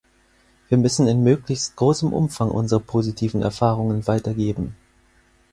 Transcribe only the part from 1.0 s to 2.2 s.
in möglichst großem